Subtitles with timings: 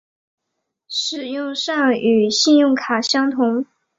[0.87, 3.67] 使用上与信用卡相同。